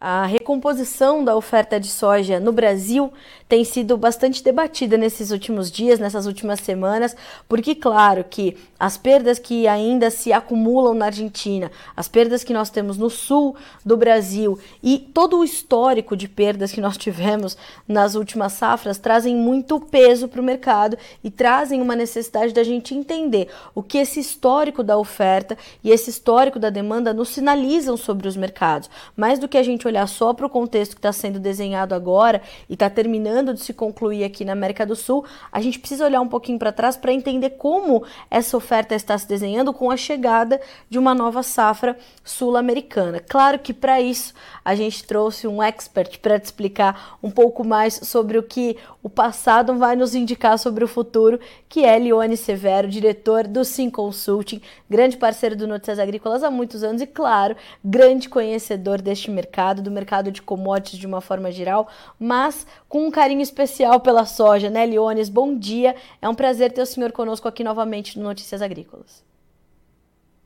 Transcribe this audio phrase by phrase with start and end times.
[0.00, 3.12] A recomposição da oferta de soja no Brasil
[3.48, 7.16] tem sido bastante debatida nesses últimos dias, nessas últimas semanas,
[7.48, 12.70] porque, claro, que as perdas que ainda se acumulam na Argentina, as perdas que nós
[12.70, 17.56] temos no sul do Brasil e todo o histórico de perdas que nós tivemos
[17.88, 22.94] nas últimas safras trazem muito peso para o mercado e trazem uma necessidade da gente
[22.94, 28.28] entender o que esse histórico da oferta e esse histórico da demanda nos sinalizam sobre
[28.28, 28.88] os mercados.
[29.16, 32.40] Mais do que a gente olhar só para o contexto que está sendo desenhado agora
[32.68, 36.20] e está terminando de se concluir aqui na América do Sul, a gente precisa olhar
[36.20, 40.60] um pouquinho para trás para entender como essa oferta está se desenhando com a chegada
[40.88, 43.20] de uma nova safra sul-americana.
[43.20, 44.34] Claro que para isso
[44.64, 49.08] a gente trouxe um expert para te explicar um pouco mais sobre o que o
[49.08, 54.60] passado vai nos indicar sobre o futuro, que é Lione Severo, diretor do Sim Consulting,
[54.88, 59.82] grande parceiro do Notícias Agrícolas há muitos anos e, claro, grande conhecedor deste mercado mercado,
[59.82, 64.70] do mercado de commodities de uma forma geral, mas com um carinho especial pela soja,
[64.70, 65.28] né, Leones?
[65.28, 69.24] Bom dia, é um prazer ter o senhor conosco aqui novamente no Notícias Agrícolas.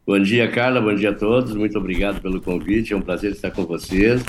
[0.07, 3.51] Bom dia, Carla, bom dia a todos, muito obrigado pelo convite, é um prazer estar
[3.51, 4.23] com vocês.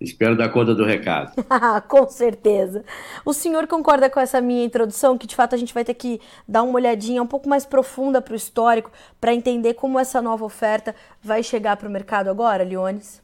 [0.00, 1.32] Espero dar conta do recado.
[1.88, 2.84] com certeza.
[3.24, 6.20] O senhor concorda com essa minha introdução, que de fato a gente vai ter que
[6.46, 10.44] dar uma olhadinha um pouco mais profunda para o histórico, para entender como essa nova
[10.44, 13.20] oferta vai chegar para o mercado agora, Leones?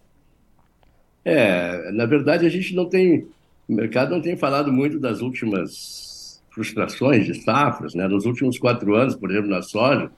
[1.25, 3.27] É, na verdade, a gente não tem.
[3.69, 8.07] O mercado não tem falado muito das últimas frustrações de safras, né?
[8.07, 10.11] Nos últimos quatro anos, por exemplo, na soja,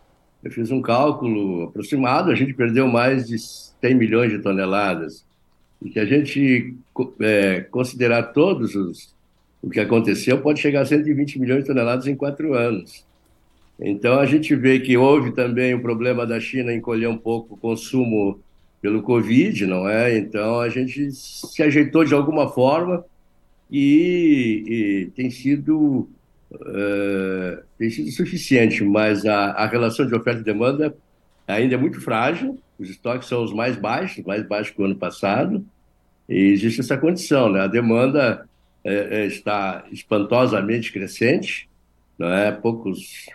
[0.43, 5.25] eu fiz um cálculo aproximado, a gente perdeu mais de 100 milhões de toneladas.
[5.83, 6.75] E que a gente
[7.21, 9.15] é, considerar todos os,
[9.63, 13.05] o que aconteceu, pode chegar a 120 milhões de toneladas em quatro anos.
[13.79, 17.59] Então, a gente vê que houve também o problema da China encolher um pouco o
[17.59, 18.41] consumo
[18.87, 20.17] pelo Covid, não é?
[20.17, 23.05] Então a gente se ajeitou de alguma forma
[23.69, 26.09] e, e tem sido
[26.53, 30.97] uh, tem sido suficiente, mas a, a relação de oferta e demanda
[31.49, 32.61] ainda é muito frágil.
[32.79, 35.67] Os estoques são os mais baixos, mais baixos que o ano passado,
[36.29, 37.63] e existe essa condição, né?
[37.63, 38.49] A demanda
[38.85, 41.69] é, é, está espantosamente crescente,
[42.17, 42.53] não é?
[42.53, 43.27] Poucos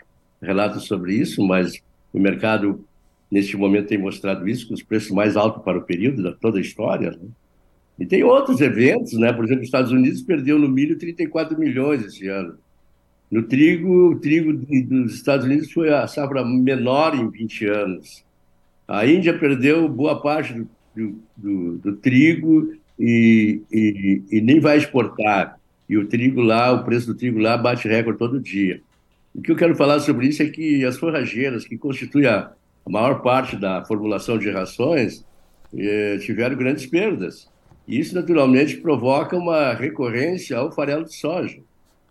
[0.42, 1.74] relatos sobre isso, mas
[2.14, 2.86] o mercado
[3.31, 6.58] neste momento tem mostrado isso, com os preços mais altos para o período da toda
[6.58, 7.12] a história.
[7.12, 7.30] Né?
[7.97, 9.31] E tem outros eventos, né?
[9.31, 12.56] por exemplo, os Estados Unidos perdeu no milho 34 milhões esse ano.
[13.31, 18.25] No trigo, o trigo dos Estados Unidos foi a safra menor em 20 anos.
[18.86, 24.78] A Índia perdeu boa parte do, do, do, do trigo e, e, e, nem vai
[24.78, 25.58] exportar.
[25.88, 28.81] E o trigo lá, o preço do trigo lá bate recorde todo dia.
[29.34, 32.52] O que eu quero falar sobre isso é que as forrageiras, que constituem a,
[32.86, 35.25] a maior parte da formulação de rações
[35.78, 37.50] eh, tiveram grandes perdas.
[37.88, 41.59] Isso, naturalmente, provoca uma recorrência ao farelo de soja.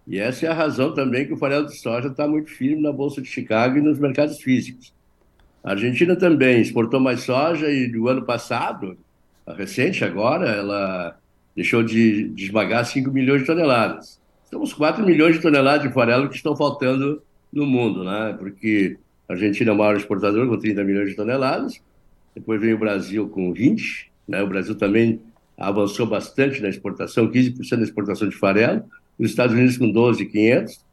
[0.06, 2.92] E essa é a razão também que o farelo de soja está muito firme na
[2.92, 4.92] Bolsa de Chicago e nos mercados físicos.
[5.62, 8.96] A Argentina também exportou mais soja e no ano passado,
[9.46, 11.18] a recente agora, ela
[11.54, 14.20] deixou de, de esmagar 5 milhões de toneladas.
[14.44, 17.22] Estamos 4 milhões de toneladas de farelo que estão faltando
[17.52, 18.34] no mundo, né?
[18.38, 18.98] Porque
[19.30, 21.80] a Argentina é o maior exportador, com 30 milhões de toneladas.
[22.34, 24.10] Depois vem o Brasil com 20.
[24.26, 24.42] Né?
[24.42, 25.20] O Brasil também
[25.56, 28.82] avançou bastante na exportação, 15% da exportação de farelo.
[29.16, 30.84] Os Estados Unidos com 12,500.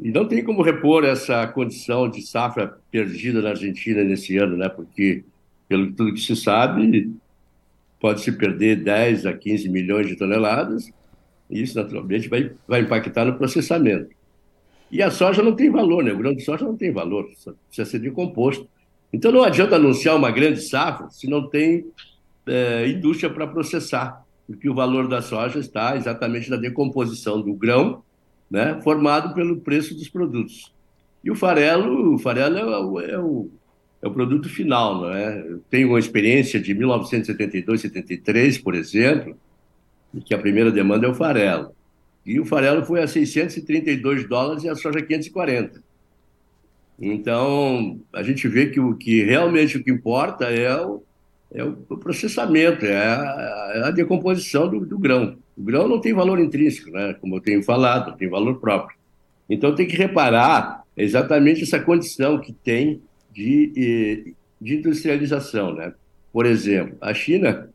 [0.00, 4.70] E não tem como repor essa condição de safra perdida na Argentina nesse ano, né?
[4.70, 5.22] porque,
[5.68, 7.12] pelo tudo que se sabe,
[8.00, 10.90] pode se perder 10 a 15 milhões de toneladas.
[11.50, 14.08] E isso, naturalmente, vai, vai impactar no processamento.
[14.94, 16.12] E a soja não tem valor, né?
[16.12, 18.68] O grão de soja não tem valor, precisa ser decomposto.
[19.12, 21.84] Então não adianta anunciar uma grande safra se não tem
[22.46, 28.04] é, indústria para processar, porque o valor da soja está exatamente na decomposição do grão,
[28.48, 30.72] né, formado pelo preço dos produtos.
[31.24, 33.50] E o farelo, o farelo é o, é o,
[34.00, 35.40] é o produto final, não é?
[35.40, 39.36] Eu tenho uma experiência de 1972, 73, por exemplo,
[40.14, 41.74] em que a primeira demanda é o farelo.
[42.26, 45.82] E o farelo foi a 632 dólares e a soja 540.
[46.98, 51.02] Então, a gente vê que o que realmente o que importa é o,
[51.52, 55.36] é o processamento, é a, é a decomposição do, do, grão.
[55.56, 57.14] O grão não tem valor intrínseco, né?
[57.20, 58.96] como eu tenho falado, tem valor próprio.
[59.50, 65.74] Então, tem que reparar exatamente essa condição que tem de, de industrialização.
[65.74, 65.92] Né?
[66.32, 67.68] Por exemplo, a China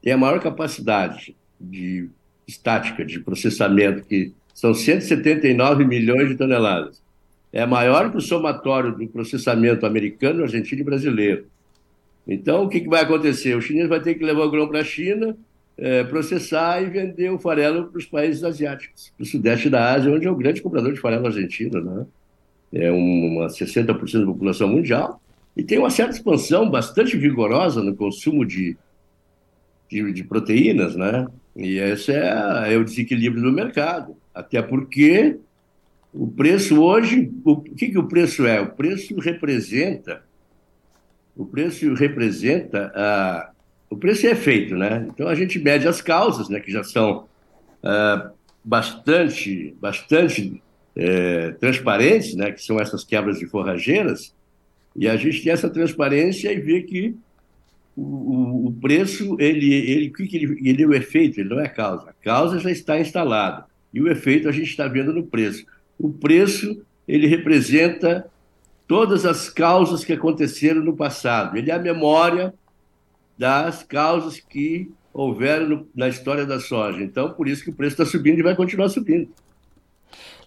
[0.00, 2.08] tem a maior capacidade de
[2.50, 7.02] estática de processamento, que são 179 milhões de toneladas.
[7.52, 11.46] É maior que o somatório do processamento americano, argentino e brasileiro.
[12.26, 13.56] Então, o que, que vai acontecer?
[13.56, 15.36] O chinês vai ter que levar o grão para a China,
[15.76, 20.12] é, processar e vender o farelo para os países asiáticos, para o sudeste da Ásia,
[20.12, 22.06] onde é o grande comprador de farelo argentino, né?
[22.72, 25.20] É uma 60% da população mundial
[25.56, 28.76] e tem uma certa expansão bastante vigorosa no consumo de,
[29.90, 31.26] de, de proteínas, né?
[31.56, 34.16] E esse é, é, o desequilíbrio do mercado.
[34.34, 35.38] Até porque
[36.12, 38.60] o preço hoje, o, que, que o preço é?
[38.60, 40.22] O preço representa,
[41.36, 43.50] o preço representa a,
[43.88, 45.06] o preço é feito, né?
[45.12, 46.60] Então a gente mede as causas, né?
[46.60, 47.26] Que já são
[47.82, 48.30] uh,
[48.64, 50.62] bastante, bastante
[50.94, 52.52] é, transparentes, né?
[52.52, 54.32] Que são essas quebras de forrageiras.
[54.94, 57.16] E a gente tem essa transparência e vê que
[58.02, 62.10] o, o preço, ele, ele, ele, ele é o efeito, ele não é a causa.
[62.10, 65.66] A causa já está instalada e o efeito a gente está vendo no preço.
[65.98, 68.26] O preço, ele representa
[68.86, 71.56] todas as causas que aconteceram no passado.
[71.56, 72.54] Ele é a memória
[73.38, 77.02] das causas que houveram no, na história da soja.
[77.02, 79.28] Então, por isso que o preço está subindo e vai continuar subindo.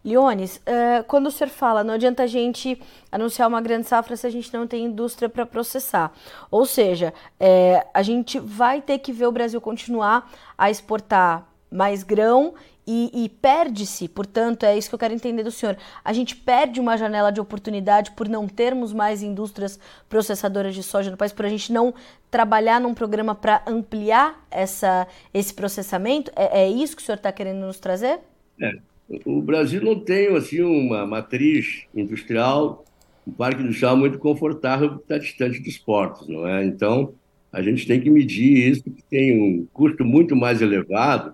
[0.03, 2.81] Leones, uh, quando o senhor fala, não adianta a gente
[3.11, 6.11] anunciar uma grande safra se a gente não tem indústria para processar.
[6.51, 12.03] Ou seja, é, a gente vai ter que ver o Brasil continuar a exportar mais
[12.03, 12.53] grão
[12.85, 15.77] e, e perde-se, portanto, é isso que eu quero entender do senhor.
[16.03, 21.09] A gente perde uma janela de oportunidade por não termos mais indústrias processadoras de soja
[21.09, 21.93] no país, por a gente não
[22.29, 26.29] trabalhar num programa para ampliar essa, esse processamento?
[26.35, 28.19] É, é isso que o senhor está querendo nos trazer?
[28.61, 28.92] É.
[29.25, 32.85] O Brasil não tem assim uma matriz industrial,
[33.27, 36.65] um parque industrial muito confortável porque está distante dos portos, não é?
[36.65, 37.13] Então
[37.51, 41.33] a gente tem que medir isso, que tem um custo muito mais elevado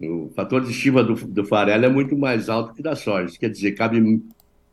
[0.00, 3.26] o fator de estiva do, do farelo é muito mais alto que da soja.
[3.26, 4.00] Isso quer dizer, cabe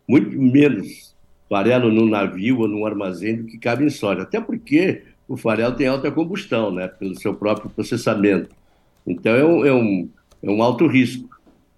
[0.07, 1.15] muito menos
[1.49, 4.23] farelo num navio ou num armazém do que cabe em soja.
[4.23, 8.49] Até porque o farelo tem alta combustão, né, pelo seu próprio processamento.
[9.07, 10.09] Então é um, é um,
[10.41, 11.29] é um alto risco.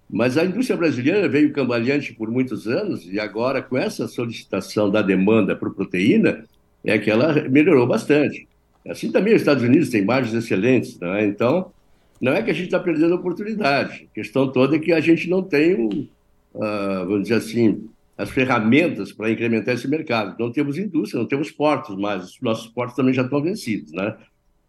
[0.08, 5.02] Mas a indústria brasileira veio cambaleante por muitos anos e agora, com essa solicitação da
[5.02, 6.44] demanda por proteína,
[6.84, 8.46] é que ela melhorou bastante.
[8.88, 11.26] Assim também os Estados Unidos têm margens excelentes, né?
[11.26, 11.72] então
[12.20, 14.08] não é que a gente está perdendo a oportunidade.
[14.10, 16.08] A questão toda é que a gente não tem,
[16.54, 20.36] uh, vamos dizer assim, as ferramentas para incrementar esse mercado.
[20.38, 22.24] Não temos indústria, não temos portos mais.
[22.24, 24.16] Os nossos portos também já estão vencidos, né?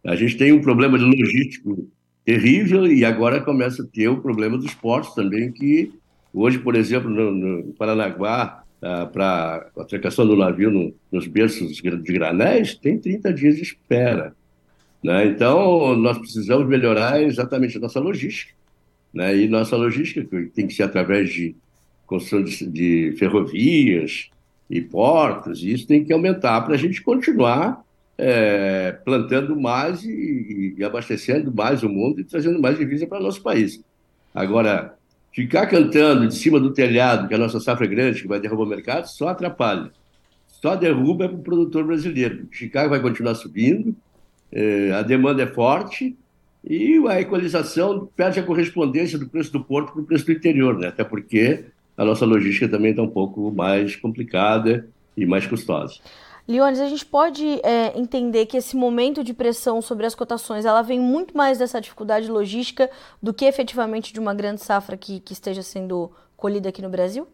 [0.03, 1.89] A gente tem um problema de logístico
[2.27, 5.93] terrível e agora começa a ter o problema dos portos também, que
[6.33, 11.77] hoje, por exemplo, no, no Paranaguá, uh, para a atracação do navio no, nos berços
[11.77, 14.35] de granéis, tem 30 dias de espera.
[15.01, 15.27] Né?
[15.27, 18.51] Então, nós precisamos melhorar exatamente a nossa logística.
[19.13, 19.37] Né?
[19.37, 21.55] E nossa logística tem que ser através de
[22.05, 24.29] construção de, de ferrovias
[24.69, 27.81] e portos, e isso tem que aumentar para a gente continuar
[28.17, 33.23] é, plantando mais e, e, abastecendo mais o mundo e trazendo mais divisa para o
[33.23, 33.81] nosso país.
[34.33, 34.95] Agora,
[35.31, 38.63] ficar cantando de cima do telhado que a nossa safra é grande, que vai derrubar
[38.63, 39.91] o mercado, só atrapalha.
[40.47, 42.47] Só derruba para o produtor brasileiro.
[42.51, 43.95] Chicago vai continuar subindo,
[44.51, 46.17] é, a demanda é forte
[46.63, 50.77] e a equalização perde a correspondência do preço do porto para o preço do interior,
[50.77, 50.87] né?
[50.87, 51.65] até porque
[51.95, 55.95] a nossa logística também está um pouco mais complicada e mais custosa.
[56.47, 60.81] Leones, a gente pode é, entender que esse momento de pressão sobre as cotações, ela
[60.81, 62.89] vem muito mais dessa dificuldade logística
[63.21, 67.27] do que efetivamente de uma grande safra que, que esteja sendo colhida aqui no Brasil?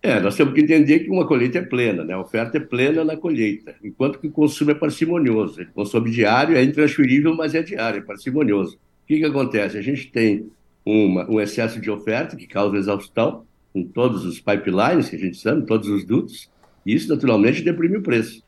[0.00, 2.14] É, nós temos que entender que uma colheita é plena, né?
[2.14, 5.62] a oferta é plena na colheita, enquanto que o consumo é parcimonioso.
[5.62, 8.76] O consumo diário é intransferível, mas é diário, é parcimonioso.
[8.76, 9.78] O que, que acontece?
[9.78, 10.48] A gente tem
[10.86, 15.36] uma, um excesso de oferta que causa exaustão em todos os pipelines, que a gente
[15.36, 16.50] chama, todos os dutos,
[16.84, 18.42] isso naturalmente deprime o preço.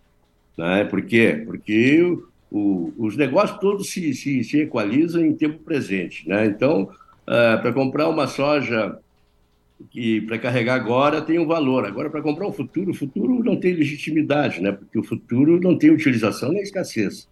[0.57, 0.85] Né?
[0.85, 1.43] Por quê?
[1.45, 2.17] Porque
[2.51, 6.29] o, os negócios todos se, se, se, equalizam em tempo presente.
[6.29, 6.47] Né?
[6.47, 8.99] Então, uh, para comprar uma soja
[9.91, 11.85] que para carregar agora tem um valor.
[11.85, 14.73] Agora, para comprar o futuro, o futuro não tem legitimidade, né?
[14.73, 17.29] porque o futuro não tem utilização nem escassez.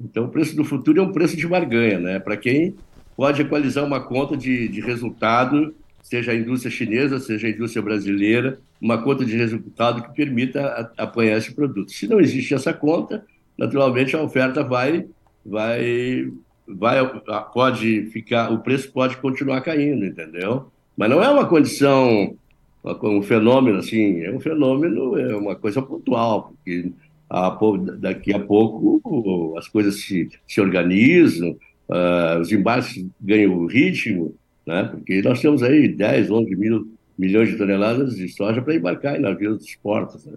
[0.00, 2.18] Então, o preço do futuro é um preço de barganha, né?
[2.18, 2.74] para quem
[3.16, 8.58] pode equalizar uma conta de, de resultado, seja a indústria chinesa, seja a indústria brasileira,
[8.80, 11.92] uma conta de resultado que permita apanhar esse produto.
[11.92, 13.24] Se não existe essa conta,
[13.56, 15.06] naturalmente a oferta vai,
[15.46, 16.28] vai,
[16.66, 17.22] vai,
[17.54, 20.66] pode ficar, o preço pode continuar caindo, entendeu?
[20.96, 22.36] Mas não é uma condição,
[22.84, 26.90] um fenômeno assim, é um fenômeno, é uma coisa pontual, porque
[27.30, 27.56] a,
[27.98, 31.56] daqui a pouco as coisas se, se organizam,
[31.88, 34.34] uh, os embarques ganham ritmo,
[34.66, 34.84] né?
[34.84, 39.20] porque nós temos aí 10, 11 mil milhões de toneladas de soja para embarcar em
[39.20, 40.24] navios dos portos.
[40.24, 40.32] Né?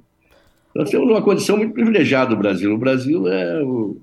[0.76, 2.74] Nós temos uma condição muito privilegiada no Brasil.
[2.74, 3.98] O Brasil é o,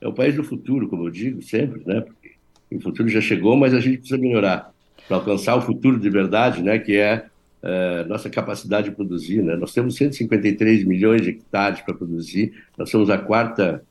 [0.00, 2.00] é o país do futuro, como eu digo sempre, né?
[2.00, 2.36] Porque
[2.70, 4.72] O futuro já chegou, mas a gente precisa melhorar
[5.06, 7.26] para alcançar o futuro de verdade, né, que é,
[7.62, 9.42] é nossa capacidade de produzir.
[9.42, 9.56] Né?
[9.56, 13.82] Nós temos 153 milhões de hectares para produzir, nós somos a quarta,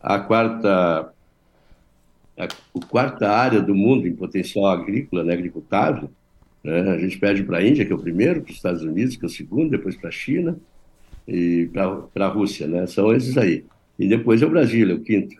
[0.00, 1.12] a quarta,
[2.38, 2.48] a,
[2.86, 6.10] quarta área do mundo em potencial agrícola, né, agricultável.
[6.62, 6.80] Né?
[6.92, 9.24] A gente pede para a Índia, que é o primeiro, para os Estados Unidos, que
[9.24, 10.58] é o segundo, depois para a China
[11.26, 11.68] e
[12.12, 12.86] para a Rússia, né?
[12.86, 13.64] São esses aí.
[13.98, 15.36] E depois é o Brasil, é o quinto.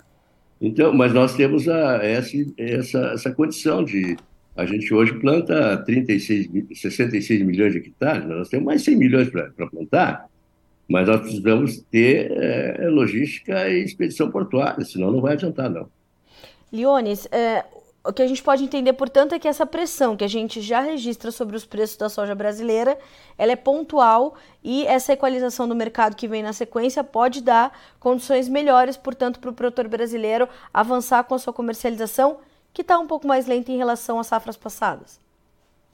[0.60, 4.16] Então, mas nós temos a, essa, essa, essa condição de
[4.56, 8.34] a gente hoje planta 36, 66 milhões de hectares, né?
[8.34, 10.26] nós temos mais 100 milhões para plantar,
[10.88, 15.88] mas nós precisamos ter é, logística e expedição portuária, senão não vai adiantar, não.
[16.72, 17.64] Leones, é,
[18.04, 20.80] o que a gente pode entender, portanto, é que essa pressão que a gente já
[20.80, 22.98] registra sobre os preços da soja brasileira,
[23.36, 27.70] ela é pontual e essa equalização do mercado que vem na sequência pode dar
[28.00, 32.38] condições melhores, portanto, para o produtor brasileiro avançar com a sua comercialização
[32.72, 35.20] que está um pouco mais lenta em relação às safras passadas?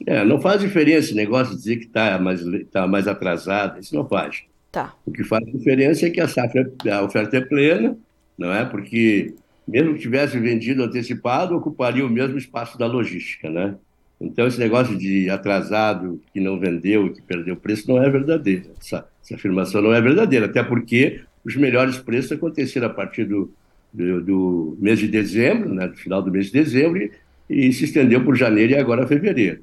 [0.06, 2.40] É, não faz diferença esse negócio de dizer que está mais,
[2.70, 4.44] tá mais atrasado, isso não faz.
[4.70, 4.92] Tá.
[5.06, 7.96] O que faz diferença é que a safra, a oferta é plena,
[8.36, 8.64] não é?
[8.64, 9.34] Porque
[9.66, 13.76] mesmo que tivesse vendido antecipado, ocuparia o mesmo espaço da logística, né?
[14.20, 18.70] Então esse negócio de atrasado que não vendeu, que perdeu preço, não é verdadeiro.
[18.80, 23.52] Essa, essa afirmação não é verdadeira, até porque os melhores preços aconteceram a partir do,
[23.92, 27.10] do, do mês de dezembro, né, do final do mês de dezembro, e,
[27.50, 29.62] e, se estendeu por janeiro e agora fevereiro.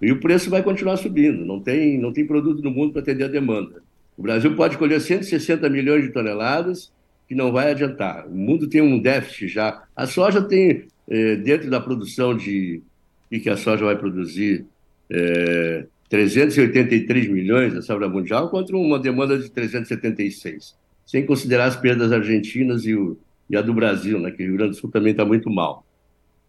[0.00, 3.24] E o preço vai continuar subindo, não tem, não tem produto no mundo para atender
[3.24, 3.82] a demanda.
[4.16, 6.92] O Brasil pode colher 160 milhões de toneladas,
[7.28, 8.26] que não vai adiantar.
[8.26, 9.82] O mundo tem um déficit já.
[9.94, 12.82] A soja tem, eh, dentro da produção de
[13.30, 14.64] e que a soja vai produzir,
[15.10, 20.74] eh, 383 milhões da safra mundial contra uma demanda de 376,
[21.06, 23.18] sem considerar as perdas argentinas e o,
[23.50, 25.84] e a do Brasil, né, que o Rio Grande do Sul também está muito mal.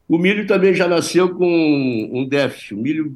[0.08, 2.74] O milho também já nasceu com um déficit.
[2.74, 3.16] O milho,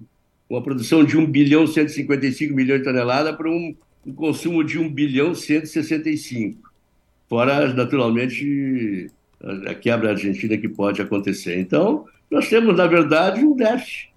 [0.49, 3.73] uma produção de 1 bilhão 155 milhões de toneladas para um,
[4.05, 6.62] um consumo de 1 bilhão 165.
[7.33, 9.09] Fora, naturalmente,
[9.65, 11.59] a quebra argentina que pode acontecer.
[11.59, 14.13] Então, nós temos, na verdade, um déficit.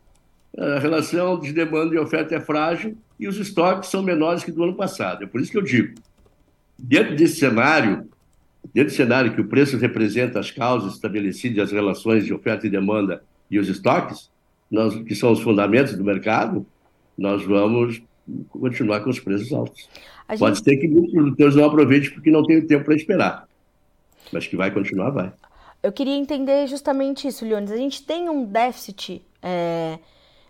[0.55, 4.63] A relação de demanda e oferta é frágil e os estoques são menores que do
[4.63, 5.25] ano passado.
[5.25, 5.95] É por isso que eu digo,
[6.79, 8.07] dentro desse cenário,
[8.75, 12.71] Dentro do cenário que o preço representa as causas estabelecidas as relações de oferta e
[12.71, 14.29] demanda e os estoques,
[14.71, 16.67] nós, que são os fundamentos do mercado,
[17.17, 18.03] nós vamos
[18.51, 19.89] continuar com os preços altos.
[20.31, 20.39] Gente...
[20.41, 23.49] Pode ser que muitos produtores não aproveitem porque não tem tempo para esperar,
[24.33, 25.33] mas que vai continuar, vai.
[25.83, 27.71] Eu queria entender justamente isso, Leones.
[27.71, 29.99] A gente tem um déficit, é,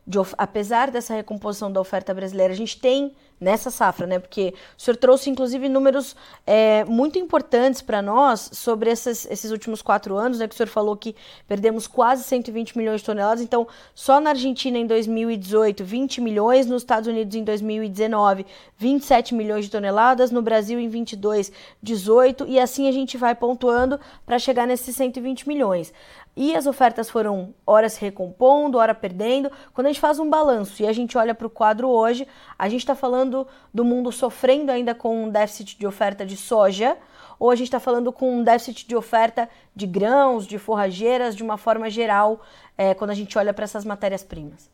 [0.07, 4.19] de, apesar dessa recomposição da oferta brasileira, a gente tem nessa safra, né?
[4.19, 6.17] Porque o senhor trouxe, inclusive, números
[6.47, 10.49] é, muito importantes para nós sobre esses, esses últimos quatro anos, né?
[10.49, 11.15] Que o senhor falou que
[11.47, 13.43] perdemos quase 120 milhões de toneladas.
[13.43, 18.47] Então, só na Argentina em 2018, 20 milhões, nos Estados Unidos em 2019,
[18.79, 21.53] 27 milhões de toneladas, no Brasil em 22,
[21.83, 25.93] 18, e assim a gente vai pontuando para chegar nesses 120 milhões
[26.37, 29.51] e as ofertas foram hora se recompondo, hora perdendo.
[29.73, 32.29] Quando a gente faz um balanço e a gente olha para o quadro hoje,
[32.59, 36.97] a gente está falando do mundo sofrendo ainda com um déficit de oferta de soja,
[37.39, 41.43] ou a gente está falando com um déficit de oferta de grãos, de forrageiras, de
[41.43, 42.45] uma forma geral,
[42.77, 44.71] é, quando a gente olha para essas matérias-primas?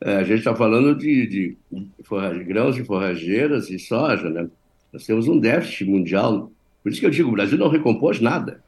[0.00, 4.48] É, a gente está falando de, de, de grãos e forrageiras e soja, né?
[4.92, 6.50] Nós temos um déficit mundial.
[6.82, 8.62] Por isso que eu digo, o Brasil não recompôs nada.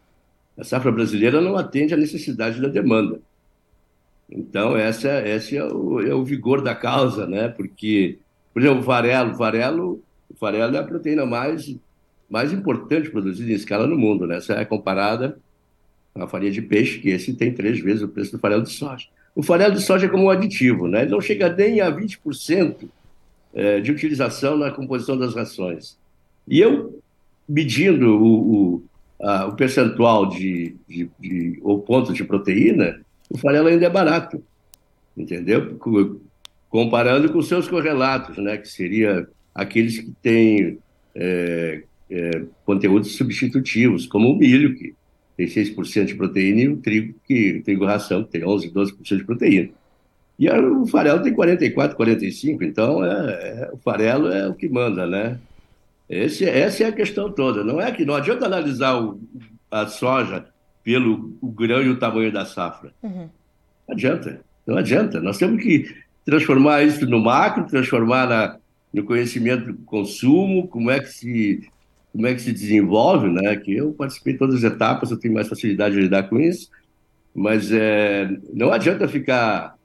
[0.56, 3.20] A safra brasileira não atende à necessidade da demanda.
[4.30, 7.48] Então, essa, esse é o, é o vigor da causa, né?
[7.48, 8.18] Porque,
[8.52, 11.74] por exemplo, o farelo, farelo, o farelo é a proteína mais,
[12.28, 14.36] mais importante produzida em escala no mundo, né?
[14.36, 15.38] Essa é comparada
[16.14, 19.06] à farinha de peixe, que esse tem três vezes o preço do farelo de soja.
[19.34, 21.02] O farelo de soja é como um aditivo, né?
[21.02, 22.88] Ele não chega nem a 20%
[23.54, 25.96] é, de utilização na composição das rações.
[26.46, 27.00] E eu,
[27.48, 28.82] medindo o, o
[29.46, 34.42] o percentual de, de, de, ou ponto de proteína, o farelo ainda é barato,
[35.16, 35.76] entendeu?
[36.72, 40.78] Comparando com seus correlatos, né, que seria aqueles que têm
[41.14, 44.94] é, é, conteúdos substitutivos, como o milho, que
[45.36, 49.24] tem 6% de proteína, e o trigo, que, trigo ração, que tem 11%, 12% de
[49.24, 49.68] proteína.
[50.38, 55.06] E o farelo tem 44, 45, então é, é, o farelo é o que manda,
[55.06, 55.38] né?
[56.08, 57.62] Esse, essa é a questão toda.
[57.62, 59.20] Não é que não adianta analisar o,
[59.70, 60.46] a soja
[60.82, 62.94] pelo o grão e o tamanho da safra.
[63.02, 63.28] Uhum.
[63.86, 64.40] Não adianta.
[64.66, 65.20] Não adianta.
[65.20, 65.86] Nós temos que
[66.24, 68.58] transformar isso no macro, transformar na,
[68.92, 71.68] no conhecimento do consumo, como é que se
[72.12, 73.56] como é que se desenvolve, né?
[73.56, 76.68] Que eu participei de todas as etapas, eu tenho mais facilidade de lidar com isso.
[77.34, 79.76] Mas é, não adianta ficar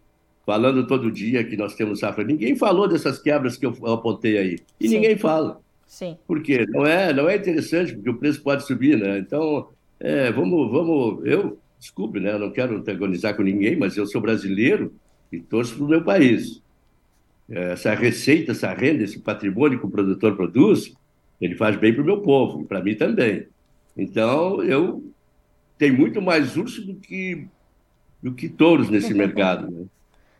[0.45, 2.25] falando todo dia que nós temos safra.
[2.25, 4.59] Ninguém falou dessas quebras que eu apontei aí.
[4.77, 4.95] E Sim.
[4.95, 5.61] ninguém fala.
[5.85, 6.17] Sim.
[6.27, 6.65] Por quê?
[6.67, 9.19] Não é, não é interessante, porque o preço pode subir, né?
[9.19, 11.25] Então, é, vamos, vamos.
[11.25, 12.33] Eu, desculpe, né?
[12.33, 14.93] Eu não quero antagonizar com ninguém, mas eu sou brasileiro
[15.31, 16.61] e torço para o meu país.
[17.49, 20.93] É, essa receita, essa renda, esse patrimônio que o produtor produz,
[21.39, 23.47] ele faz bem para o meu povo, e para mim também.
[23.95, 25.03] Então, eu
[25.77, 27.47] tenho muito mais urso do que,
[28.21, 29.71] do que touros nesse mercado.
[29.71, 29.85] Né?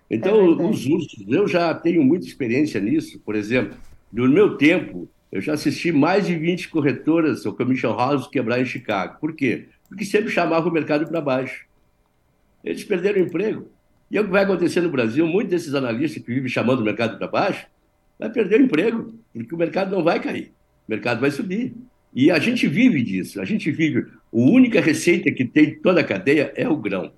[0.10, 3.20] Então, é os ursos, eu já tenho muita experiência nisso.
[3.20, 3.78] Por exemplo,
[4.12, 8.66] no meu tempo, eu já assisti mais de 20 corretoras ou commission houses quebrar em
[8.66, 9.20] Chicago.
[9.20, 9.68] Por quê?
[9.90, 11.66] Porque sempre chamava o mercado para baixo.
[12.64, 13.70] Eles perderam o emprego.
[14.10, 16.84] E é o que vai acontecer no Brasil, muitos desses analistas que vivem chamando o
[16.84, 17.68] mercado para baixo,
[18.18, 20.52] vai perder o emprego, porque o mercado não vai cair,
[20.88, 21.74] o mercado vai subir.
[22.14, 24.00] E a gente vive disso, a gente vive.
[24.00, 27.12] A única receita que tem toda a cadeia é o grão.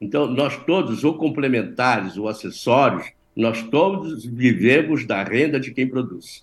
[0.00, 6.42] Então, nós todos, ou complementares ou acessórios, nós todos vivemos da renda de quem produz.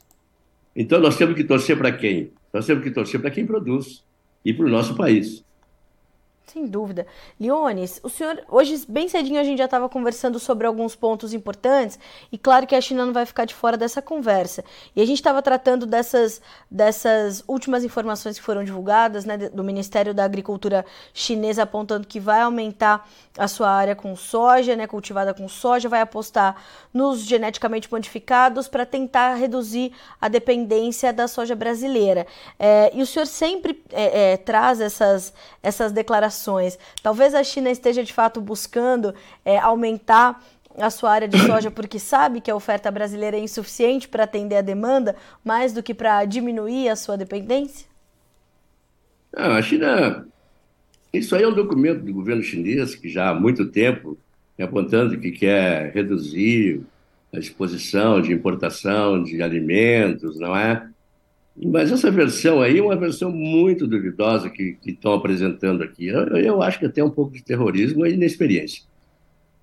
[0.75, 2.31] Então, nós temos que torcer para quem?
[2.53, 4.03] Nós temos que torcer para quem produz
[4.45, 5.43] e para o nosso país.
[6.51, 7.05] Sem dúvida.
[7.39, 11.99] Leones, o senhor, hoje bem cedinho a gente já estava conversando sobre alguns pontos importantes
[12.31, 14.65] e claro que a China não vai ficar de fora dessa conversa.
[14.95, 20.11] E a gente estava tratando dessas, dessas últimas informações que foram divulgadas, né, do Ministério
[20.11, 25.47] da Agricultura chinesa apontando que vai aumentar a sua área com soja, né, cultivada com
[25.47, 26.55] soja, vai apostar
[26.91, 32.25] nos geneticamente modificados para tentar reduzir a dependência da soja brasileira.
[32.57, 36.38] É, e o senhor sempre é, é, traz essas, essas declarações
[37.01, 40.43] Talvez a China esteja de fato buscando é, aumentar
[40.77, 44.57] a sua área de soja porque sabe que a oferta brasileira é insuficiente para atender
[44.57, 47.87] a demanda, mais do que para diminuir a sua dependência?
[49.35, 50.27] Não, a China.
[51.11, 54.17] Isso aí é um documento do governo chinês que já há muito tempo
[54.59, 56.81] é apontando que quer reduzir
[57.33, 60.85] a exposição de importação de alimentos, não é?
[61.65, 66.07] Mas essa versão aí é uma versão muito duvidosa que estão apresentando aqui.
[66.07, 68.83] Eu, eu, acho que até um pouco de terrorismo e inexperiência.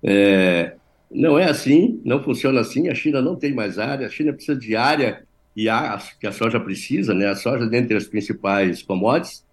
[0.03, 0.75] É,
[1.09, 2.87] não é assim, não funciona assim.
[2.89, 6.31] A China não tem mais área, a China precisa de área e a, que a
[6.31, 7.27] soja precisa, né?
[7.27, 9.43] A soja, dentre as principais commodities,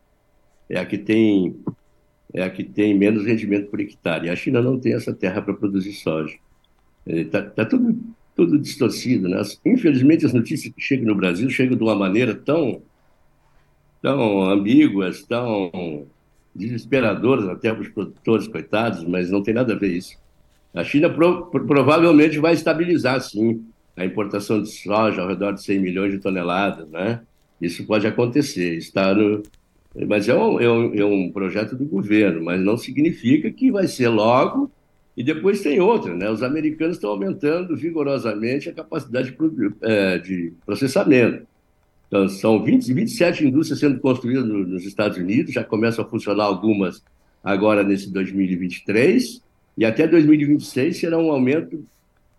[0.69, 1.57] é a que tem,
[2.35, 4.27] é a que tem menos rendimento por hectare.
[4.27, 6.37] E a China não tem essa terra para produzir soja.
[7.07, 9.29] Está é, tá tudo tudo distorcido.
[9.29, 9.41] Né?
[9.65, 12.83] Infelizmente, as notícias que chegam no Brasil chegam de uma maneira tão,
[14.03, 16.07] tão ambíguas, tão
[16.55, 20.17] desesperadoras até para os produtores, coitados, mas não tem nada a ver isso.
[20.73, 23.65] A China pro, provavelmente vai estabilizar, sim,
[23.97, 27.21] a importação de soja ao redor de 100 milhões de toneladas, né?
[27.61, 29.43] Isso pode acontecer, está no...
[30.09, 33.87] Mas é um, é, um, é um projeto do governo, mas não significa que vai
[33.87, 34.69] ser logo
[35.17, 36.29] e depois tem outra, né?
[36.29, 41.47] Os americanos estão aumentando vigorosamente a capacidade de, é, de processamento.
[42.09, 47.03] Então, são 20, 27 indústrias sendo construídas nos Estados Unidos, já começam a funcionar algumas
[47.43, 49.43] agora nesse 2023,
[49.77, 51.85] e até 2026 será um aumento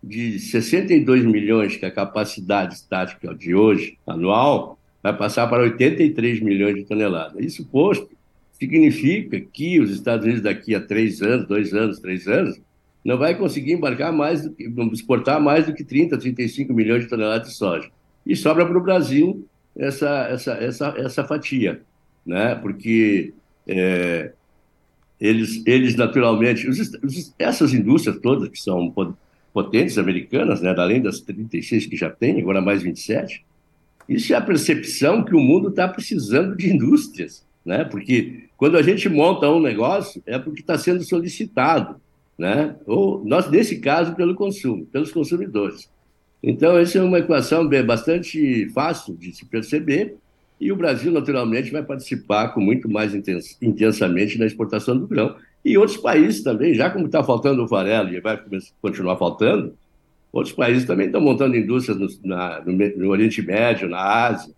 [0.02, 6.40] de 62 milhões, que é a capacidade estática de hoje, anual, vai passar para 83
[6.40, 7.44] milhões de toneladas.
[7.44, 8.08] Isso posto,
[8.52, 12.58] significa que os Estados Unidos, daqui a três anos, dois anos, três anos,
[13.06, 17.08] não vai conseguir embarcar mais do que, exportar mais do que 30, 35 milhões de
[17.08, 17.88] toneladas de soja.
[18.26, 21.80] E sobra para o Brasil essa, essa, essa, essa fatia,
[22.26, 22.56] né?
[22.56, 23.32] porque
[23.64, 24.32] é,
[25.20, 28.92] eles, eles naturalmente, os, os, essas indústrias todas que são
[29.52, 30.74] potentes americanas, né?
[30.76, 33.44] além das 36 que já tem, agora mais 27,
[34.08, 37.84] isso é a percepção que o mundo está precisando de indústrias, né?
[37.84, 42.04] porque quando a gente monta um negócio é porque está sendo solicitado
[42.38, 42.76] né?
[42.86, 45.90] ou nós, nesse caso, pelo consumo, pelos consumidores.
[46.42, 50.16] Então, essa é uma equação bastante fácil de se perceber,
[50.60, 53.14] e o Brasil, naturalmente, vai participar com muito mais
[53.60, 55.36] intensamente na exportação do grão.
[55.64, 58.40] E outros países também, já como está faltando o farelo e vai
[58.80, 59.74] continuar faltando,
[60.32, 64.54] outros países também estão montando indústrias no, na, no, no Oriente Médio, na Ásia.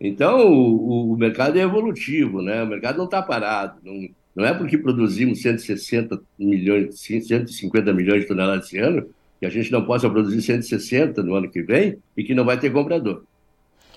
[0.00, 2.62] Então, o, o, mercado é evolutivo, né?
[2.62, 8.28] o mercado não está parado, não, não é porque produzimos 160 milhões, 150 milhões de
[8.28, 9.08] toneladas esse ano,
[9.40, 12.58] que a gente não possa produzir 160 no ano que vem e que não vai
[12.58, 13.24] ter comprador.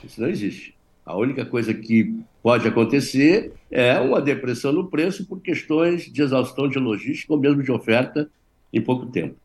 [0.03, 0.75] Isso não existe.
[1.05, 6.67] A única coisa que pode acontecer é uma depressão no preço por questões de exaustão
[6.67, 8.29] de logística ou mesmo de oferta
[8.71, 9.35] em pouco tempo.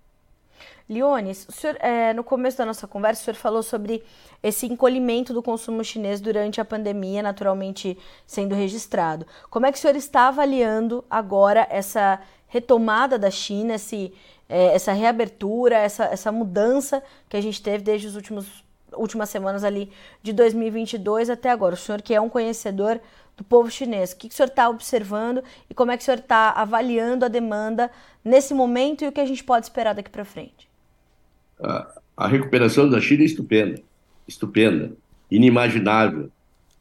[0.88, 4.04] Leones, o senhor, é, no começo da nossa conversa, o senhor falou sobre
[4.40, 9.26] esse encolhimento do consumo chinês durante a pandemia, naturalmente sendo registrado.
[9.50, 14.14] Como é que o senhor está avaliando agora essa retomada da China, esse,
[14.48, 19.64] é, essa reabertura, essa, essa mudança que a gente teve desde as últimos últimas semanas
[19.64, 19.90] ali
[20.22, 21.74] de 2022 até agora?
[21.74, 23.00] O senhor que é um conhecedor
[23.36, 26.04] do povo chinês, o que, que o senhor está observando e como é que o
[26.04, 27.90] senhor está avaliando a demanda
[28.24, 30.65] nesse momento e o que a gente pode esperar daqui para frente?
[31.60, 33.82] A, recuperação da China é estupenda,
[34.26, 34.92] estupenda,
[35.30, 36.30] inimaginável.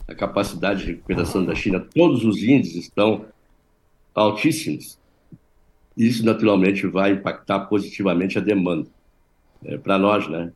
[0.08, 3.26] A capacidade de recuperação da China, todos os índices estão
[4.14, 5.00] altíssimos.
[5.98, 8.88] Isso, naturalmente, vai impactar positivamente a demanda.
[9.64, 10.52] É, para nós, né?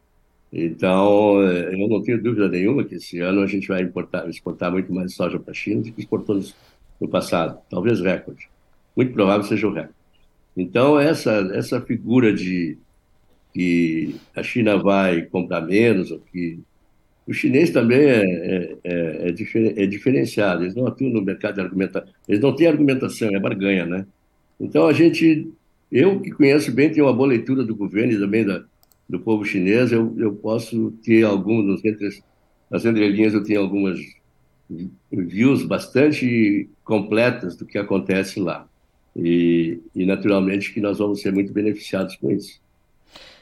[0.51, 4.71] Então, é, eu não tenho dúvida nenhuma que esse ano a gente vai importar, exportar
[4.71, 6.55] muito mais soja para a China do que exportamos
[6.99, 7.59] no passado.
[7.69, 8.49] Talvez recorde.
[8.95, 9.95] Muito provável seja o recorde.
[10.57, 12.77] Então, essa, essa figura de
[13.53, 16.59] que a China vai comprar menos, ou que
[17.27, 21.55] o chinês também é, é, é, é, difer, é diferenciado, eles não atuam no mercado
[21.55, 24.05] de argumentação, eles não têm argumentação, é barganha, né?
[24.59, 25.47] Então a gente,
[25.91, 28.63] eu que conheço bem, tenho uma boa leitura do governo e também da,
[29.07, 32.09] do povo chinês, eu, eu posso ter alguns, entre,
[32.69, 33.99] nas entrelinhas eu tenho algumas
[35.11, 38.67] views bastante completas do que acontece lá.
[39.15, 42.59] E, e naturalmente que nós vamos ser muito beneficiados com isso.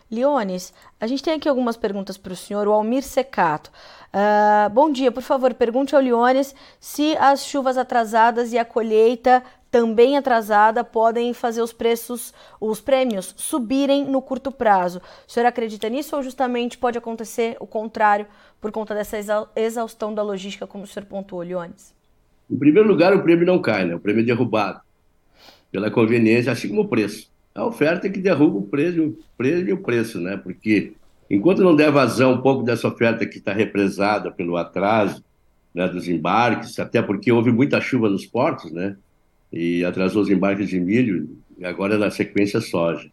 [0.10, 3.70] Leones, a gente tem aqui algumas perguntas para o senhor, o Almir Secato.
[4.08, 9.43] Uh, bom dia, por favor, pergunte ao Leones se as chuvas atrasadas e a colheita
[9.70, 15.02] também atrasada podem fazer os preços, os prêmios subirem no curto prazo.
[15.28, 18.26] O senhor acredita nisso ou justamente pode acontecer o contrário
[18.62, 19.17] por conta dessa
[19.56, 21.93] exaustão da logística, como o senhor pontuou, Leones?
[22.50, 23.93] Em primeiro lugar, o prêmio não cai, né?
[23.93, 24.80] o prêmio é derrubado
[25.70, 29.67] pela conveniência, assim como o preço a oferta é que derruba o preço, o preço
[29.67, 30.38] e o preço, né?
[30.38, 30.93] Porque
[31.28, 35.24] enquanto não der vazão um pouco dessa oferta que está represada pelo atraso
[35.74, 38.96] né, dos embarques, até porque houve muita chuva nos portos, né?
[39.52, 43.10] E atrasou os embarques de milho, e agora na sequência soja.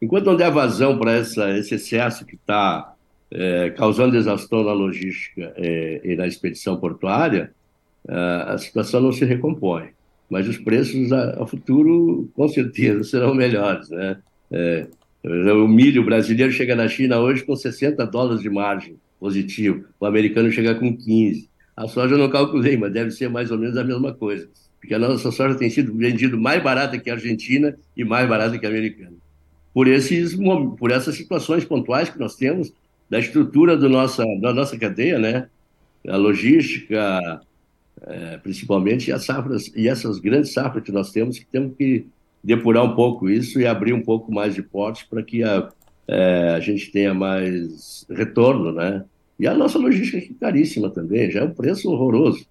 [0.00, 2.94] Enquanto não der vazão para esse excesso que está
[3.30, 7.52] é, causando exaustão na logística é, e na expedição portuária,
[8.06, 9.94] a situação não se recompõe
[10.34, 14.16] mas os preços a, futuro com certeza serão melhores, né?
[14.50, 14.84] É,
[15.22, 20.50] o milho brasileiro chega na China hoje com 60 dólares de margem positivo, o americano
[20.50, 21.48] chega com 15.
[21.76, 24.48] A soja eu não calculei, mas deve ser mais ou menos a mesma coisa,
[24.80, 28.58] porque a nossa soja tem sido vendida mais barata que a Argentina e mais barata
[28.58, 29.14] que a americana.
[29.72, 30.36] Por, esses,
[30.76, 32.72] por essas situações pontuais que nós temos
[33.08, 35.46] da estrutura do nossa, da nossa cadeia, né?
[36.08, 37.40] A logística,
[38.06, 42.06] é, principalmente, as safras, e essas grandes safras que nós temos, que temos que
[42.42, 45.70] depurar um pouco isso e abrir um pouco mais de portos para que a,
[46.06, 49.04] é, a gente tenha mais retorno, né?
[49.38, 52.46] E a nossa logística é caríssima também, já é um preço horroroso.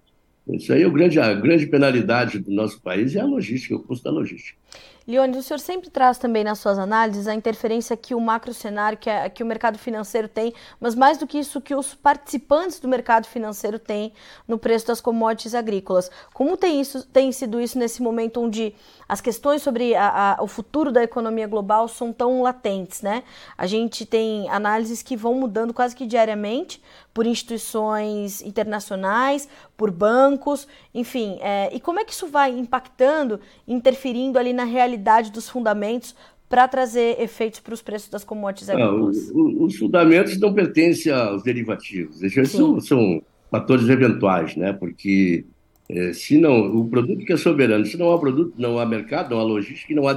[0.48, 3.82] Isso aí é o grande, a grande penalidade do nosso país é a logística, o
[3.82, 4.58] custo da logística.
[5.06, 8.96] Leone, o senhor sempre traz também nas suas análises a interferência que o macro cenário,
[8.96, 12.80] que, é, que o mercado financeiro tem, mas mais do que isso, que os participantes
[12.80, 14.14] do mercado financeiro têm
[14.48, 16.10] no preço das commodities agrícolas.
[16.32, 18.74] Como tem, isso, tem sido isso nesse momento onde
[19.06, 23.22] as questões sobre a, a, o futuro da economia global são tão latentes, né?
[23.58, 26.82] A gente tem análises que vão mudando quase que diariamente
[27.14, 31.38] por instituições internacionais, por bancos, enfim.
[31.40, 36.14] É, e como é que isso vai impactando, interferindo ali na realidade dos fundamentos
[36.48, 39.32] para trazer efeitos para os preços das commodities agrícolas?
[39.32, 42.20] Não, os fundamentos não pertencem aos derivativos.
[42.22, 44.72] Esses são, são, fatores eventuais, né?
[44.72, 45.44] Porque
[45.88, 49.30] é, se não, o produto que é soberano, se não há produto, não há mercado,
[49.30, 50.12] não há logística e não há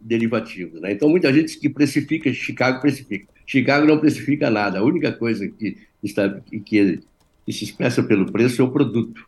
[0.00, 0.80] derivativos.
[0.80, 0.92] Né?
[0.92, 3.26] Então, muita gente que precifica, Chicago precifica.
[3.46, 4.80] Chicago não precifica nada.
[4.80, 9.26] A única coisa que, está, que, que se expressa pelo preço é o produto.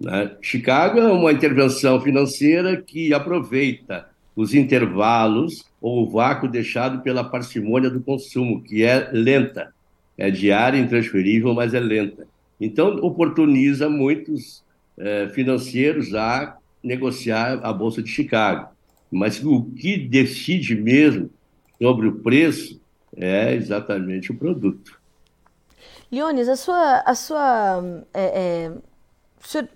[0.00, 0.36] Né?
[0.40, 7.90] Chicago é uma intervenção financeira que aproveita os intervalos ou o vácuo deixado pela parcimônia
[7.90, 9.72] do consumo, que é lenta.
[10.16, 12.26] É diária, intransferível, mas é lenta.
[12.60, 14.62] Então, oportuniza muitos
[14.98, 18.68] eh, financeiros a negociar a Bolsa de Chicago.
[19.10, 21.30] Mas o que decide mesmo
[21.80, 22.78] sobre o preço
[23.16, 24.99] é exatamente o produto.
[26.10, 27.02] Leones, a sua.
[27.06, 28.72] A sua é, é,
[29.42, 29.68] senhor,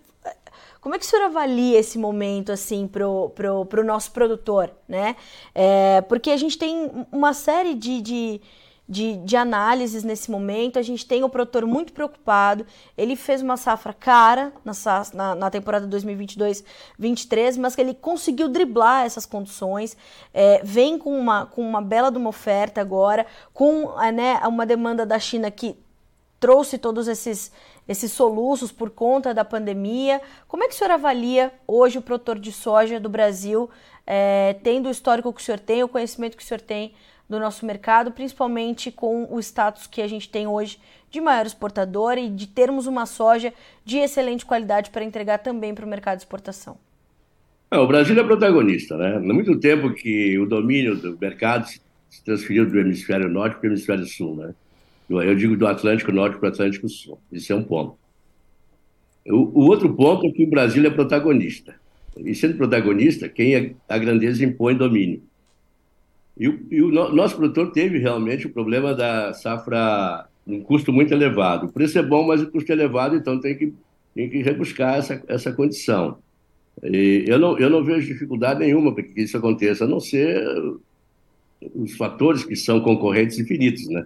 [0.80, 4.70] como é que o senhor avalia esse momento assim para o pro, pro nosso produtor?
[4.86, 5.16] Né?
[5.54, 8.40] É, porque a gente tem uma série de, de
[8.88, 10.78] de, de análises nesse momento.
[10.78, 12.66] A gente tem o produtor muito preocupado.
[12.96, 14.72] Ele fez uma safra cara na,
[15.14, 19.96] na, na temporada 2022-23, mas que ele conseguiu driblar essas condições.
[20.32, 24.66] É, vem com uma, com uma bela de uma oferta agora, com é, né, uma
[24.66, 25.76] demanda da China que
[26.44, 27.50] trouxe todos esses,
[27.88, 30.20] esses soluços por conta da pandemia.
[30.46, 33.70] Como é que o senhor avalia hoje o produtor de soja do Brasil,
[34.06, 36.92] é, tendo o histórico que o senhor tem, o conhecimento que o senhor tem
[37.26, 40.78] do nosso mercado, principalmente com o status que a gente tem hoje
[41.10, 43.50] de maior exportador e de termos uma soja
[43.82, 46.76] de excelente qualidade para entregar também para o mercado de exportação?
[47.70, 49.16] É, o Brasil é protagonista, né?
[49.16, 53.70] Há muito tempo que o domínio do mercado se transferiu do hemisfério norte para o
[53.70, 54.54] hemisfério sul, né?
[55.08, 57.18] Eu digo do Atlântico Norte para o Atlântico Sul.
[57.30, 57.96] Isso é um ponto.
[59.26, 61.74] O, o, outro ponto é que o Brasil é protagonista.
[62.16, 65.22] E sendo protagonista, quem é a grandeza impõe domínio.
[66.38, 71.12] E o, e o nosso produtor teve realmente o problema da safra, um custo muito
[71.12, 71.66] elevado.
[71.66, 73.72] O preço é bom, mas o custo é elevado, então tem que,
[74.14, 76.18] tem que rebuscar essa, essa condição.
[76.82, 80.44] E eu, não, eu não vejo dificuldade nenhuma para que isso aconteça, a não ser
[81.74, 84.04] os fatores que são concorrentes infinitos, né?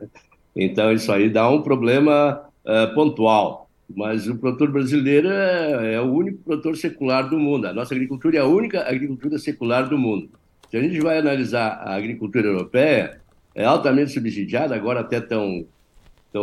[0.60, 3.70] Então, isso aí dá um problema uh, pontual.
[3.88, 7.68] Mas o produtor brasileiro é, é, o único produtor secular do mundo.
[7.68, 10.28] A nossa agricultura é a única agricultura secular do mundo.
[10.68, 13.20] Se a gente vai analisar a agricultura europeia,
[13.54, 15.64] é altamente subsidiada, agora até estão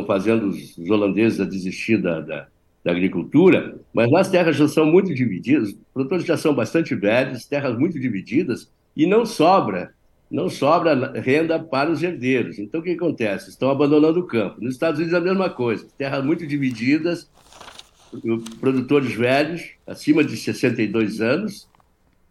[0.08, 2.48] fazendo os, holandeses a desistir da, da,
[2.84, 7.46] da, agricultura, mas as terras já são muito divididas, os produtores já são bastante velhos,
[7.46, 9.94] terras muito divididas, e não sobra,
[10.30, 12.60] não sobra renda para os herdeiros.
[12.60, 13.50] Então o que acontece?
[13.50, 14.62] Estão abandonando o campo.
[14.62, 17.30] Nos Estados Unidos a mesma coisa, terras muito divididas,
[18.60, 21.68] produtores velhos, acima de 62 anos,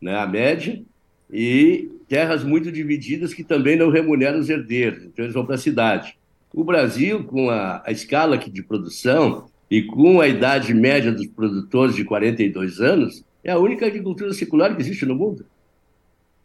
[0.01, 0.83] né, a média,
[1.31, 5.59] e terras muito divididas que também não remuneram os herdeiros, então eles vão para a
[5.59, 6.17] cidade.
[6.53, 11.97] O Brasil, com a, a escala de produção e com a idade média dos produtores
[11.97, 15.45] de 42 anos, é a única agricultura secular que existe no mundo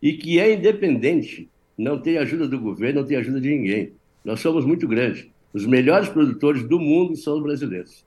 [0.01, 3.93] e que é independente, não tem ajuda do governo, não tem ajuda de ninguém.
[4.23, 5.27] Nós somos muito grandes.
[5.53, 8.05] Os melhores produtores do mundo são os brasileiros.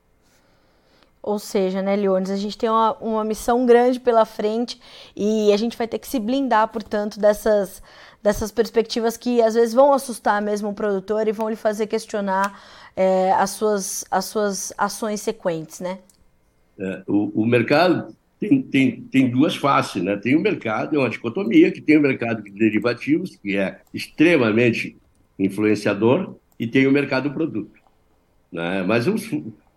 [1.23, 4.81] Ou seja, né, Leones, a gente tem uma, uma missão grande pela frente
[5.15, 7.81] e a gente vai ter que se blindar, portanto, dessas,
[8.21, 12.61] dessas perspectivas que às vezes vão assustar mesmo o produtor e vão lhe fazer questionar
[12.97, 15.99] é, as, suas, as suas ações sequentes, né?
[16.77, 20.17] É, o, o mercado tem, tem, tem duas faces, né?
[20.17, 24.97] Tem o mercado, é uma dicotomia, que tem o mercado de derivativos, que é extremamente
[25.39, 27.81] influenciador, e tem o mercado produto.
[28.51, 28.83] Né?
[28.83, 29.31] Mas os,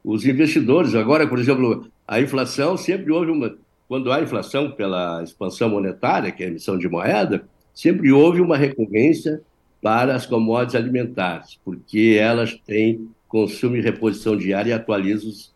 [0.03, 3.55] os investidores, agora, por exemplo, a inflação sempre houve uma.
[3.87, 8.57] Quando há inflação pela expansão monetária, que é a emissão de moeda, sempre houve uma
[8.57, 9.41] recorrência
[9.79, 15.53] para as commodities alimentares, porque elas têm consumo e reposição diária e atualizam os,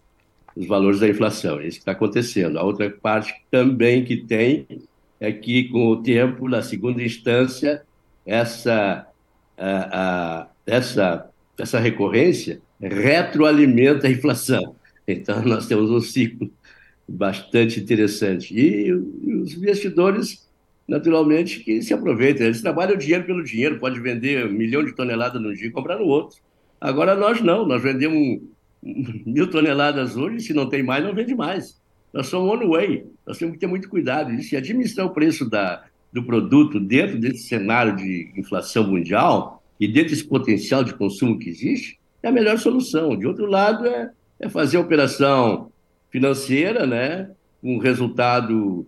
[0.56, 1.60] os valores da inflação.
[1.60, 2.58] É isso que está acontecendo.
[2.58, 4.68] A outra parte também que tem
[5.20, 7.82] é que, com o tempo, na segunda instância,
[8.26, 9.06] essa,
[9.58, 14.76] a, a, essa, essa recorrência retroalimenta a inflação.
[15.08, 16.50] Então, nós temos um ciclo
[17.08, 18.54] bastante interessante.
[18.58, 20.48] E, os investidores,
[20.88, 22.46] naturalmente, que se aproveitam.
[22.46, 25.72] Eles trabalham o dinheiro pelo dinheiro, pode vender um milhão de toneladas no dia e
[25.72, 26.38] comprar no outro.
[26.80, 28.42] Agora, nós não, nós vendemos
[29.26, 31.80] mil toneladas hoje, se não tem mais, não vende mais.
[32.13, 34.32] Nós somos one way, nós temos que ter muito cuidado.
[34.32, 40.12] E administrar o preço da, do produto dentro desse cenário de inflação mundial e dentro
[40.12, 43.15] desse potencial de consumo que existe, é a melhor solução.
[43.15, 45.72] De outro lado, é, é fazer a operação
[46.10, 47.30] financeira, né,
[47.63, 48.86] um resultado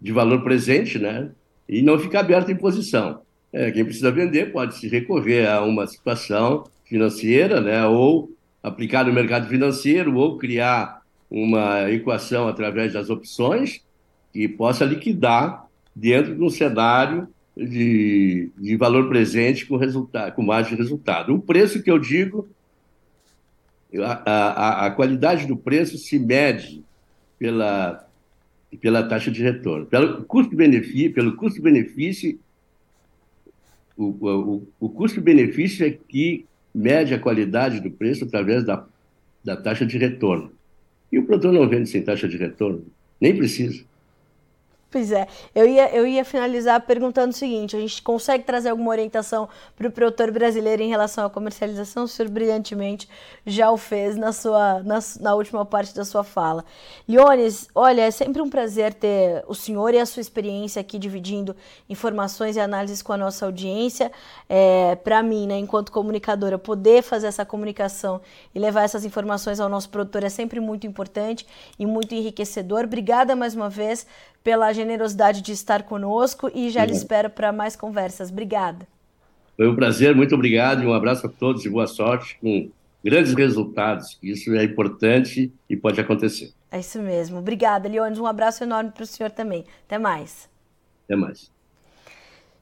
[0.00, 1.30] de valor presente, né,
[1.68, 3.20] e não ficar aberto em posição.
[3.52, 8.30] É, quem precisa vender pode se recorrer a uma situação financeira, né, ou
[8.62, 13.82] aplicar no mercado financeiro, ou criar uma equação através das opções
[14.32, 20.74] que possa liquidar dentro de um cenário de, de valor presente com, resultado, com margem
[20.74, 21.34] de resultado.
[21.34, 22.48] O preço que eu digo
[23.98, 26.84] a, a, a qualidade do preço se mede
[27.38, 28.06] pela,
[28.80, 29.86] pela taxa de retorno.
[29.86, 32.38] Pelo custo-benefício, pelo custo-benefício,
[33.96, 38.84] o, o, o custo-benefício é que mede a qualidade do preço através da,
[39.44, 40.52] da taxa de retorno.
[41.10, 42.84] E o produtor não vende sem taxa de retorno,
[43.20, 43.84] nem precisa.
[44.90, 48.90] Pois é, eu ia, eu ia finalizar perguntando o seguinte: a gente consegue trazer alguma
[48.90, 52.04] orientação para o produtor brasileiro em relação à comercialização?
[52.04, 53.08] O senhor brilhantemente
[53.46, 56.64] já o fez na, sua, na, na última parte da sua fala.
[57.08, 61.54] Leones, olha, é sempre um prazer ter o senhor e a sua experiência aqui dividindo
[61.88, 64.10] informações e análises com a nossa audiência.
[64.48, 68.20] É, para mim, né, enquanto comunicadora, poder fazer essa comunicação
[68.52, 71.46] e levar essas informações ao nosso produtor é sempre muito importante
[71.78, 72.84] e muito enriquecedor.
[72.84, 74.04] Obrigada mais uma vez
[74.42, 78.30] pela generosidade de estar conosco e já lhe espero para mais conversas.
[78.30, 78.86] Obrigada.
[79.56, 82.70] Foi um prazer, muito obrigado e um abraço a todos e boa sorte com
[83.04, 84.18] grandes resultados.
[84.22, 86.52] Isso é importante e pode acontecer.
[86.70, 87.38] É isso mesmo.
[87.38, 88.18] Obrigada, Leones.
[88.18, 89.64] Um abraço enorme para o senhor também.
[89.86, 90.48] Até mais.
[91.04, 91.50] Até mais.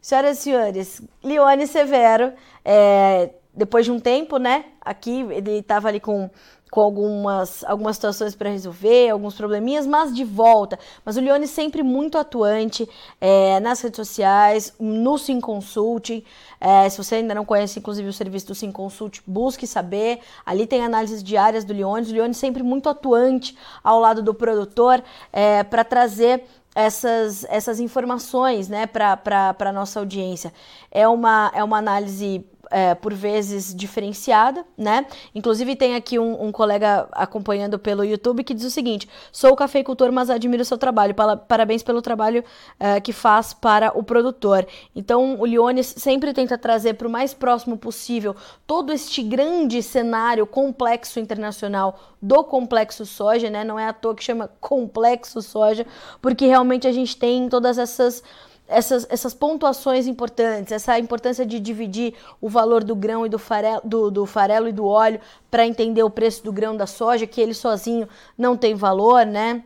[0.00, 2.32] Senhoras e senhores, Leone Severo,
[2.64, 4.64] é, depois de um tempo, né?
[4.80, 6.30] Aqui ele estava ali com
[6.70, 10.78] com algumas, algumas situações para resolver, alguns probleminhas, mas de volta.
[11.04, 12.88] Mas o Leone sempre muito atuante
[13.20, 16.22] é, nas redes sociais, no Sim Consulting.
[16.60, 20.20] É, se você ainda não conhece, inclusive, o serviço do Sim Consult, busque saber.
[20.44, 22.10] Ali tem análises diárias do Leone.
[22.10, 25.02] O Leone sempre muito atuante ao lado do produtor
[25.32, 30.52] é, para trazer essas, essas informações né, para a nossa audiência.
[30.92, 35.06] É uma, é uma análise é, por vezes diferenciada, né?
[35.34, 40.12] Inclusive tem aqui um, um, colega acompanhando pelo YouTube que diz o seguinte: sou cafeicultor,
[40.12, 41.14] mas admiro seu trabalho.
[41.46, 42.44] Parabéns pelo trabalho
[42.78, 44.66] é, que faz para o produtor.
[44.94, 48.34] Então o Leones sempre tenta trazer para o mais próximo possível
[48.66, 53.64] todo este grande cenário complexo internacional do complexo soja, né?
[53.64, 55.86] Não é à toa que chama complexo soja,
[56.20, 58.22] porque realmente a gente tem todas essas
[58.68, 63.80] essas, essas pontuações importantes, essa importância de dividir o valor do grão e do farelo,
[63.82, 67.40] do, do farelo e do óleo para entender o preço do grão da soja, que
[67.40, 69.64] ele sozinho não tem valor, né?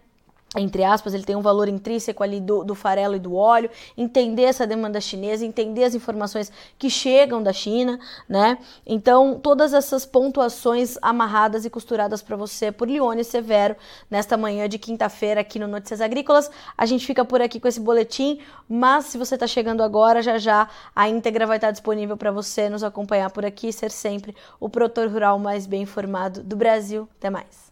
[0.57, 4.43] Entre aspas, ele tem um valor intrínseco ali do, do, farelo e do óleo, entender
[4.43, 8.59] essa demanda chinesa, entender as informações que chegam da China, né?
[8.85, 13.77] Então, todas essas pontuações amarradas e costuradas para você por Lione Severo
[14.11, 16.51] nesta manhã de quinta-feira aqui no Notícias Agrícolas.
[16.77, 18.39] A gente fica por aqui com esse boletim,
[18.69, 22.69] mas se você está chegando agora, já já a íntegra vai estar disponível para você
[22.69, 27.09] nos acompanhar por aqui e ser sempre o produtor rural mais bem informado do Brasil.
[27.19, 27.72] Até mais.